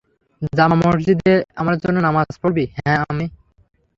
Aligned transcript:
জামা 0.53 0.75
মসজিদে 0.81 1.33
আমার 1.55 1.75
জন্য 1.83 1.97
নামাজ 2.07 2.27
পরবি- 2.41 2.63
হ্যাঁ, 2.75 2.97
আম্মি। 3.03 3.25